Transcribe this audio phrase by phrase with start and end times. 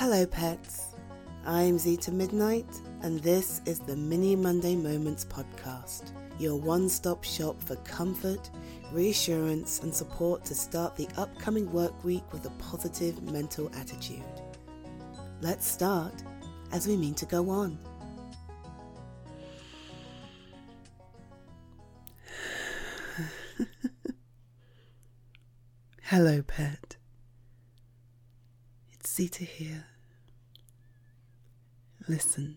[0.00, 0.94] Hello, pets.
[1.44, 7.62] I'm Zita Midnight, and this is the Mini Monday Moments podcast, your one stop shop
[7.62, 8.48] for comfort,
[8.92, 14.24] reassurance, and support to start the upcoming work week with a positive mental attitude.
[15.42, 16.14] Let's start
[16.72, 17.78] as we mean to go on.
[26.04, 26.89] Hello, pet.
[29.20, 29.84] It's Zita here.
[32.08, 32.56] Listen.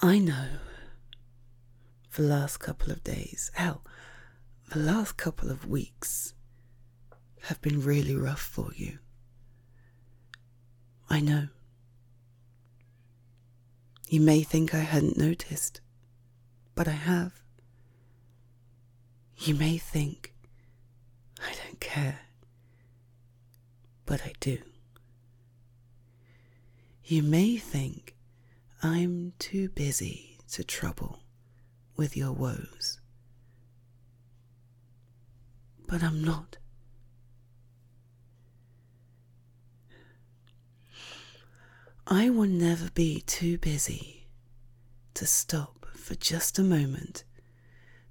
[0.00, 0.58] I know
[2.16, 3.84] the last couple of days, hell,
[4.72, 6.34] the last couple of weeks
[7.42, 8.98] have been really rough for you.
[11.08, 11.50] I know.
[14.08, 15.80] You may think I hadn't noticed,
[16.74, 17.40] but I have.
[19.38, 20.34] You may think
[21.40, 22.18] I don't care,
[24.14, 24.58] but I do.
[27.02, 28.14] You may think
[28.80, 31.24] I'm too busy to trouble
[31.96, 33.00] with your woes,
[35.88, 36.58] but I'm not.
[42.06, 44.28] I will never be too busy
[45.14, 47.24] to stop for just a moment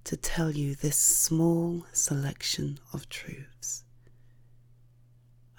[0.03, 3.85] to tell you this small selection of truths.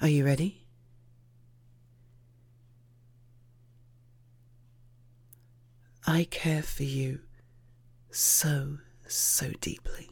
[0.00, 0.64] Are you ready?
[6.06, 7.20] I care for you
[8.10, 10.10] so, so deeply.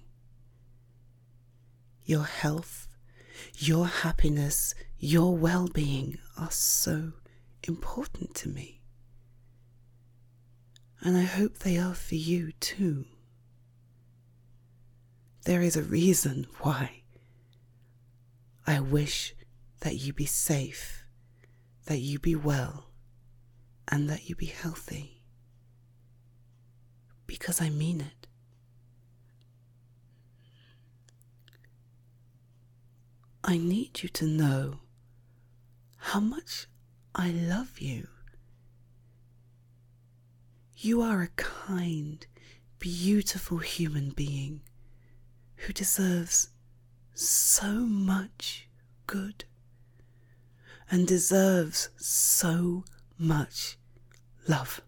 [2.04, 2.88] Your health,
[3.56, 7.12] your happiness, your well being are so
[7.64, 8.80] important to me.
[11.00, 13.04] And I hope they are for you too.
[15.44, 17.02] There is a reason why.
[18.66, 19.34] I wish
[19.82, 21.04] that you be safe,
[21.86, 22.86] that you be well,
[23.88, 25.24] and that you be healthy.
[27.26, 28.28] Because I mean it.
[33.42, 34.74] I need you to know
[35.96, 36.68] how much
[37.12, 38.06] I love you.
[40.76, 42.24] You are a kind,
[42.78, 44.62] beautiful human being
[45.56, 46.50] who deserves
[47.14, 48.68] so much
[49.08, 49.44] good
[50.92, 52.84] and deserves so
[53.18, 53.78] much
[54.46, 54.82] love.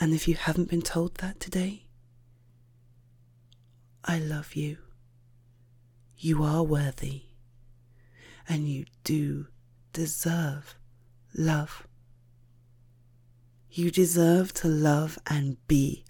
[0.00, 1.84] And if you haven't been told that today,
[4.02, 4.78] I love you.
[6.16, 7.24] You are worthy
[8.48, 9.48] and you do
[9.92, 10.74] deserve
[11.34, 11.86] love.
[13.70, 16.06] You deserve to love and be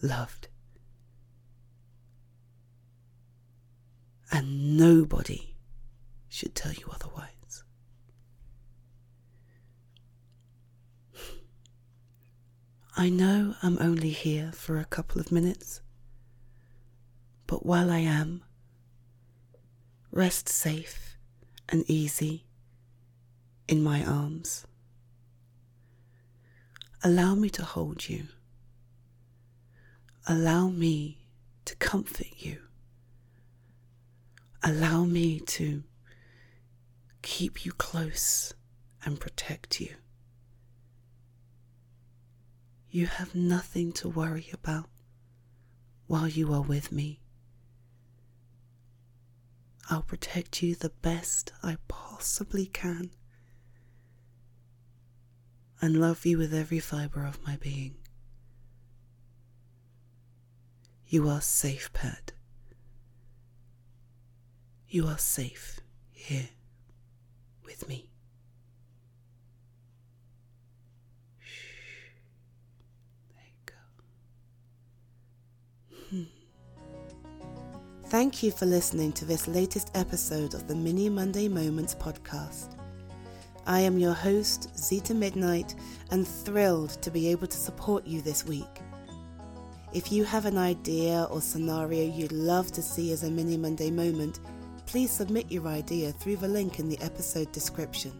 [0.00, 0.48] loved.
[4.30, 5.51] And nobody
[6.32, 7.62] should tell you otherwise.
[12.96, 15.82] I know I'm only here for a couple of minutes,
[17.46, 18.42] but while I am,
[20.10, 21.18] rest safe
[21.68, 22.46] and easy
[23.68, 24.66] in my arms.
[27.04, 28.28] Allow me to hold you.
[30.26, 31.18] Allow me
[31.66, 32.56] to comfort you.
[34.62, 35.82] Allow me to
[37.22, 38.52] keep you close
[39.04, 39.94] and protect you.
[42.90, 44.90] You have nothing to worry about
[46.06, 47.20] while you are with me.
[49.88, 53.10] I'll protect you the best I possibly can
[55.80, 57.96] and love you with every fibre of my being.
[61.06, 62.32] You are safe, pet.
[64.88, 66.50] You are safe here
[67.72, 68.06] with me.
[76.10, 76.24] Hmm.
[78.06, 82.76] Thank you for listening to this latest episode of the Mini Monday Moments podcast.
[83.66, 85.74] I am your host, Zita Midnight,
[86.10, 88.80] and thrilled to be able to support you this week.
[89.94, 93.90] If you have an idea or scenario you'd love to see as a Mini Monday
[93.90, 94.40] moment,
[94.92, 98.12] please submit your idea through the link in the episode description.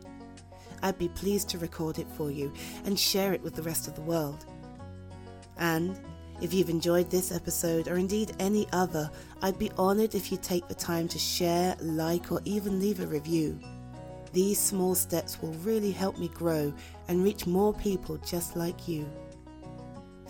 [0.83, 2.51] I'd be pleased to record it for you
[2.87, 4.47] and share it with the rest of the world.
[5.59, 6.01] And
[6.41, 9.11] if you've enjoyed this episode or indeed any other,
[9.43, 13.07] I'd be honoured if you take the time to share, like, or even leave a
[13.07, 13.61] review.
[14.33, 16.73] These small steps will really help me grow
[17.07, 19.07] and reach more people just like you.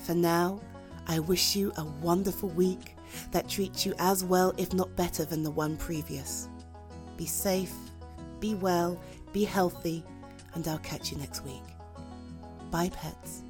[0.04, 0.60] For now,
[1.06, 2.96] I wish you a wonderful week
[3.30, 6.48] that treats you as well, if not better, than the one previous.
[7.16, 7.74] Be safe,
[8.40, 9.00] be well,
[9.32, 10.04] be healthy,
[10.54, 11.62] and I'll catch you next week.
[12.70, 13.42] Bye, pets.